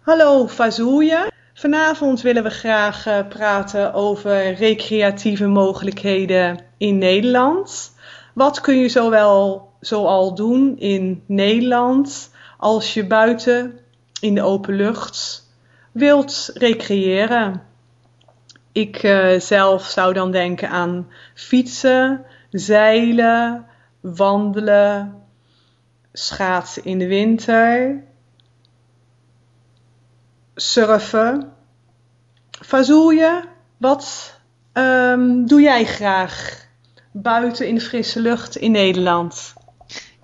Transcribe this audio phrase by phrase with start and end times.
[0.00, 1.30] Hallo Fazouje.
[1.54, 7.92] Vanavond willen we graag uh, praten over recreatieve mogelijkheden in Nederland.
[8.34, 13.78] Wat kun je zowel zoal doen in Nederland als je buiten
[14.20, 15.48] in de open lucht
[15.92, 17.62] wilt recreëren?
[18.72, 23.66] Ik uh, zelf zou dan denken aan fietsen, zeilen,
[24.00, 25.22] wandelen,
[26.12, 28.02] schaatsen in de winter,
[30.60, 31.52] surfen.
[32.50, 33.44] Fazoelje,
[33.76, 34.34] wat
[34.72, 36.66] um, doe jij graag
[37.12, 39.52] buiten in de frisse lucht in Nederland?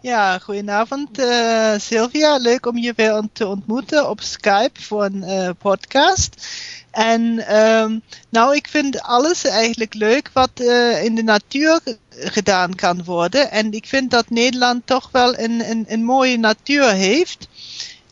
[0.01, 2.37] Ja, goedenavond uh, Sylvia.
[2.37, 6.47] Leuk om je weer te ontmoeten op Skype voor een uh, podcast.
[6.91, 13.05] En um, nou, ik vind alles eigenlijk leuk wat uh, in de natuur gedaan kan
[13.05, 13.51] worden.
[13.51, 17.49] En ik vind dat Nederland toch wel een, een, een mooie natuur heeft.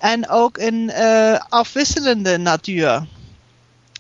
[0.04, 3.06] En ook een uh, afwisselende natuur.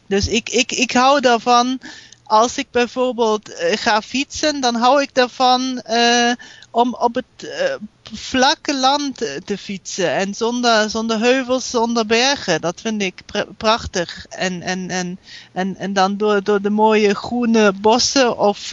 [0.06, 1.80] Dus ik, ik, ik hou daarvan,
[2.24, 6.32] als ik bijvoorbeeld uh, ga fietsen, dan hou ik daarvan uh,
[6.70, 7.50] om op het
[8.12, 10.10] vlakke land te fietsen.
[10.10, 12.60] En zonder, zonder heuvels, zonder bergen.
[12.60, 14.26] Dat vind ik pr prachtig.
[14.28, 15.18] En, en, en,
[15.52, 18.70] en, en dan door, door de mooie groene bossen of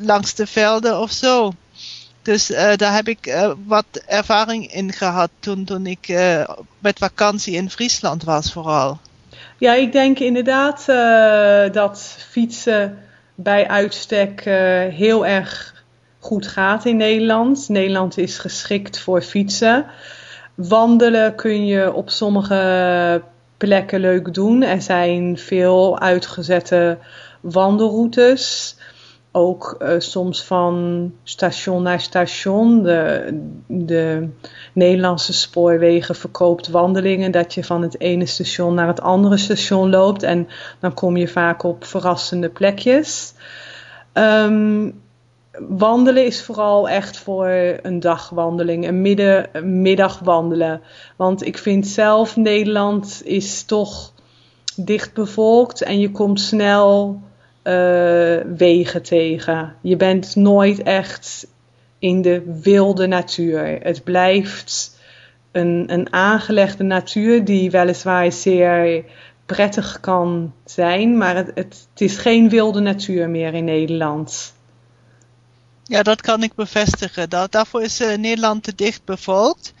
[0.00, 1.52] langs de velden of zo.
[2.22, 6.08] Dus uh, daar heb ik wat ervaring in gehad toen, toen ik
[6.78, 8.98] met vakantie in Friesland was vooral.
[9.58, 10.86] Ja, ik denk inderdaad
[11.74, 12.98] dat fietsen
[13.34, 14.40] bij uitstek
[14.94, 15.84] heel erg
[16.18, 17.68] goed gaat in Nederland.
[17.68, 19.86] Nederland is geschikt voor fietsen.
[20.54, 23.22] Wandelen kun je op sommige
[23.56, 24.62] plekken leuk doen.
[24.62, 26.98] Er zijn veel uitgezette
[27.40, 28.76] wandelroutes.
[29.32, 32.82] Ook uh, soms van station naar station.
[32.82, 33.28] De,
[33.66, 34.28] de
[34.72, 37.30] Nederlandse spoorwegen verkoopt wandelingen.
[37.30, 40.22] Dat je van het ene station naar het andere station loopt.
[40.22, 40.48] En
[40.80, 43.34] dan kom je vaak op verrassende plekjes.
[44.12, 45.00] Um,
[45.68, 47.48] wandelen is vooral echt voor
[47.82, 50.80] een dagwandeling, een, midden, een middag wandelen.
[51.16, 54.12] Want ik vind zelf Nederland is toch
[54.76, 57.20] dicht bevolkt en je komt snel
[57.64, 59.74] uh, wegen tegen.
[59.80, 61.46] Je bent nooit echt
[61.98, 63.78] in de wilde natuur.
[63.82, 64.98] Het blijft
[65.52, 69.04] een, een aangelegde natuur die weliswaar zeer
[69.46, 74.52] prettig kan zijn, maar het, het, is geen wilde natuur meer in Nederland.
[75.84, 77.30] Ja, dat kan ik bevestigen.
[77.30, 79.72] Daarvoor is uh, Nederland te dicht bevolkt.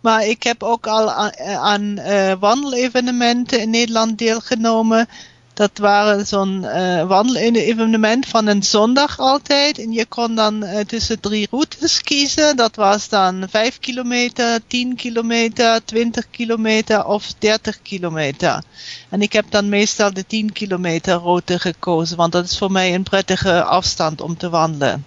[0.00, 5.08] Maar ik heb ook al aan, eh, wandelevenementen in Nederland deelgenomen.
[5.56, 9.78] Dat waren zo'n uh, wandelevenement van een zondag altijd.
[9.78, 12.56] En je kon dan uh, tussen drie routes kiezen.
[12.56, 18.62] Dat was dan 5 kilometer, 10 kilometer, 20 kilometer of 30 kilometer.
[19.08, 22.16] En ik heb dan meestal de 10 kilometer route gekozen.
[22.16, 25.04] Want dat is voor mij een prettige afstand om te wandelen.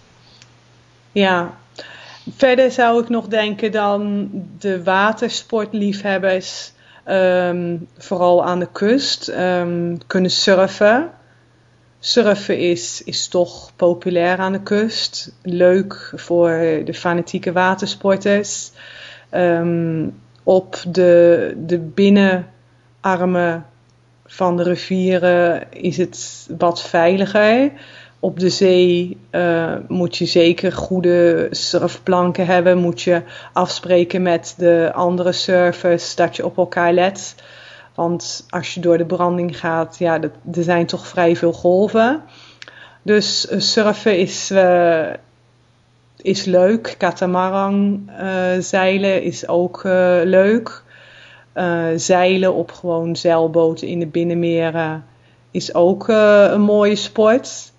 [1.11, 1.57] Ja,
[2.35, 4.29] verder zou ik nog denken dan
[4.59, 6.71] de watersportliefhebbers,
[7.07, 11.11] um, vooral aan de kust, um, kunnen surfen.
[11.99, 15.35] Surfen is, is toch populair aan de kust.
[15.41, 18.71] Leuk voor de fanatieke watersporters.
[19.33, 23.65] Um, op de, de binnenarmen
[24.25, 27.71] van de rivieren is het wat veiliger
[28.19, 32.77] op de zee uh, moet je zeker goede surfplanken hebben.
[32.77, 33.21] Moet je
[33.53, 37.35] afspreken met de andere surfers dat je op elkaar let.
[37.95, 42.21] Want als je door de branding gaat, ja, er zijn toch vrij veel golven.
[43.01, 45.07] Dus uh, surfen is, uh,
[46.21, 46.95] is leuk.
[46.97, 48.09] Katamaran
[48.59, 49.81] zeilen is ook
[50.23, 50.83] leuk.
[51.95, 55.05] zeilen op gewoon zeilboten in de binnenmeren
[55.51, 57.71] is ook een mooie sport.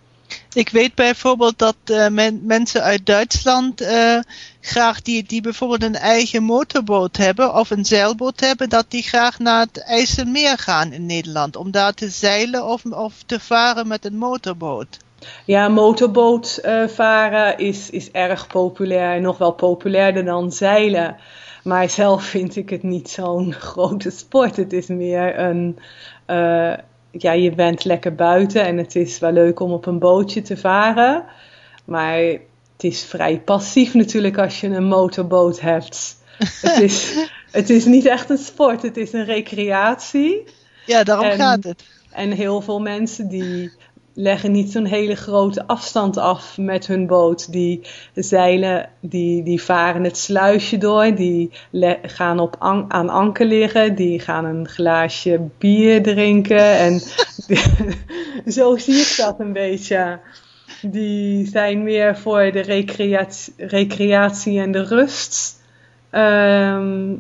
[0.53, 1.77] Ik weet bijvoorbeeld dat
[2.11, 4.19] men, mensen uit Duitsland uh,
[4.61, 9.39] graag die, die bijvoorbeeld een eigen motorboot hebben of een zeilboot hebben, dat die graag
[9.39, 11.57] naar het IJsselmeer gaan in Nederland.
[11.57, 14.99] Om daar te zeilen of, of te varen met een motorboot.
[15.45, 19.21] Ja, motorboot uh, varen is, is erg populair.
[19.21, 21.17] Nog wel populairder dan zeilen.
[21.63, 24.57] Maar zelf vind ik het niet zo'n grote sport.
[24.57, 25.79] Het is meer een
[27.11, 30.57] ja, je bent lekker buiten en het is wel leuk om op een bootje te
[30.57, 31.25] varen.
[31.85, 36.17] Maar het is vrij passief natuurlijk als je een motorboot hebt.
[36.61, 40.45] het, is, het is niet echt een sport, het is een recreatie.
[40.87, 41.85] Ja, daarom gaat het.
[42.11, 43.73] En heel veel mensen die
[44.21, 47.53] leggen niet zo'n hele grote afstand af met hun boot.
[47.53, 47.81] Die
[48.15, 51.51] zeilen, die, die varen het sluisje door, die
[52.03, 52.57] gaan op
[52.89, 56.79] aan anker liggen, die gaan een glaasje bier drinken.
[56.79, 57.01] En
[58.53, 60.19] zo zie ik dat een beetje.
[60.83, 65.63] Die zijn meer voor de recreatie, recreatie en de rust.
[66.11, 67.15] Ehm,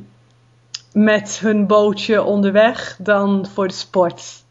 [0.93, 4.43] met hun bootje onderweg dan voor de sport.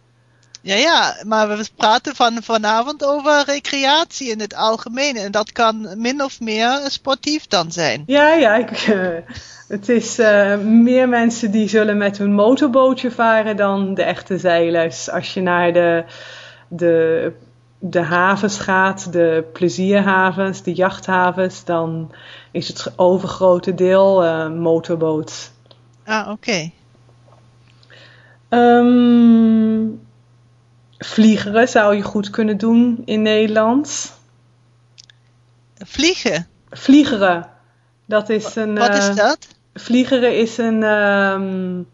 [0.62, 5.16] Ja, ja, maar we praten van, vanavond over recreatie in het algemeen.
[5.16, 8.04] En dat kan min of meer sportief dan zijn.
[8.06, 8.56] Ja, ja.
[8.56, 9.08] Ik, uh,
[9.68, 15.10] het is uh, meer mensen die zullen met hun motorbootje varen dan de echte zeilers.
[15.10, 16.04] Als je naar de,
[16.68, 17.32] de,
[17.80, 22.12] de havens gaat, de plezierhavens, de jachthavens, dan
[22.52, 25.52] is het overgrote deel uh, motorboot.
[26.06, 26.32] Ah, oké.
[26.32, 26.74] Okay.
[28.50, 29.49] Um, ehm,
[31.00, 34.14] Vliegeren zou je goed kunnen doen in Nederland.
[35.78, 36.48] Vliegen?
[36.70, 37.50] Vliegeren.
[38.06, 38.78] Dat is een.
[38.78, 39.48] Wat is uh, dat?
[39.74, 41.88] Vliegeren is een, um,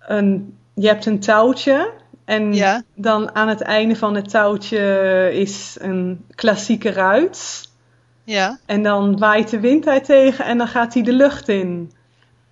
[0.00, 0.56] een.
[0.74, 1.92] Je hebt een touwtje.
[2.24, 2.82] En ja.
[2.94, 7.68] dan aan het einde van het touwtje is een klassieke ruit.
[8.24, 8.58] Ja.
[8.66, 11.92] En dan waait de wind daar tegen en dan gaat hij de lucht in.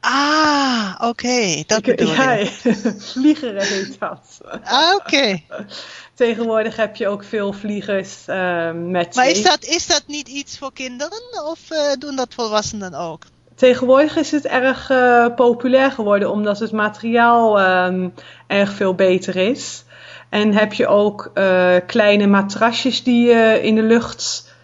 [0.08, 2.46] Ah, oké, okay, dat bedoel ja, je.
[3.12, 4.40] vliegeren heet dat.
[4.64, 5.04] Ah, oké.
[5.04, 5.46] Okay.
[6.14, 9.14] Tegenwoordig heb je ook veel vliegers uh, met...
[9.14, 13.22] Maar is dat, is dat niet iets voor kinderen of uh, doen dat volwassenen ook?
[13.54, 18.14] Tegenwoordig is het erg uh, populair geworden omdat het materiaal um,
[18.46, 19.84] erg veel beter is.
[20.28, 21.30] En heb je ook
[21.86, 24.54] kleine matrasjes die je in de lucht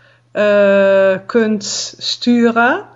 [1.27, 2.91] kunt sturen.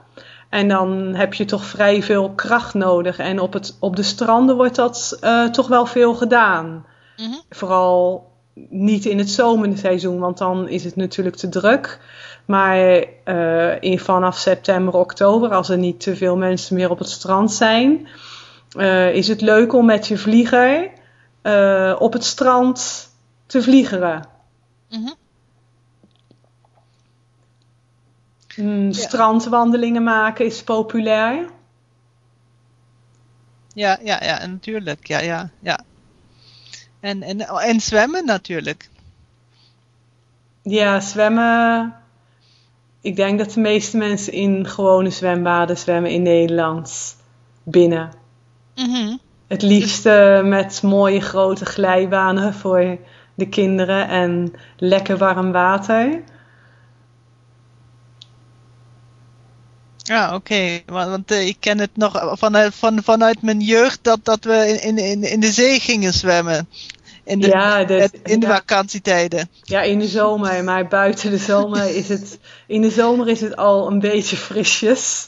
[0.56, 3.19] En dan heb je toch vrij veel kracht nodig.
[3.19, 6.67] En op, het, op de stranden wordt dat uh, toch wel veel gedaan.
[6.67, 6.85] Mm
[7.17, 7.41] -hmm.
[7.50, 8.31] Vooral
[8.69, 12.00] niet in het zomerseizoen, want dan is het natuurlijk te druk.
[12.44, 17.11] Maar uh, in, vanaf september, oktober, als er niet te veel mensen meer op het
[17.11, 18.09] strand zijn,
[18.76, 20.91] uh, is het leuk om met je vlieger
[21.99, 23.09] op het strand
[23.47, 24.29] te vliegeren.
[24.91, 25.14] Mm -hmm.
[28.56, 31.49] Mm, strandwandelingen maken is populair.
[33.75, 35.06] Ja, ja, ja, natuurlijk.
[35.06, 35.81] Ja, ja, ja.
[37.00, 38.88] En, en, en zwemmen natuurlijk.
[40.62, 41.94] Ja, zwemmen.
[43.00, 47.17] Ik denk dat de meeste mensen in gewone zwembaden zwemmen in Nederland.
[47.62, 48.11] Binnen.
[48.75, 49.20] Mm -hmm.
[49.47, 52.99] Het liefste met mooie grote glijbanen voor
[53.35, 56.23] de kinderen en lekker warm water.
[60.06, 60.35] Ja, oké.
[60.35, 60.82] Okay.
[60.87, 64.99] Want uh, ik ken het nog vanuit, van, vanuit mijn jeugd dat, dat we in,
[64.99, 66.69] in, in de zee gingen zwemmen.
[67.25, 69.50] In de, ja, dus, in de vakantietijden.
[69.62, 70.64] Ja, in de zomer.
[70.64, 72.38] Maar buiten de zomer is het...
[72.67, 75.26] In de zomer is het al een beetje frisjes.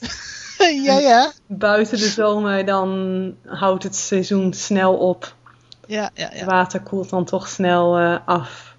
[0.85, 1.33] ja, ja.
[1.47, 5.35] Buiten de zomer dan houdt het seizoen snel op.
[5.87, 6.39] Ja, ja, ja.
[6.39, 8.75] Het water koelt dan toch snel uh, af.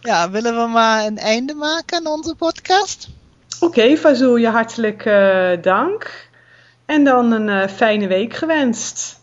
[0.00, 3.08] Ja, willen we maar een einde maken aan onze podcast?
[3.60, 6.28] Oké, okay, Fazul, je hartelijk uh, dank.
[6.86, 9.20] En dan een uh, fijne week gewenst.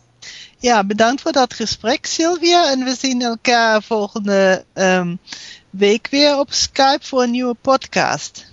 [0.57, 2.71] Ja, bedankt voor dat gesprek, Sylvia.
[2.71, 5.19] En we zien elkaar volgende um,
[5.69, 8.45] week weer op Skype voor een nieuwe podcast.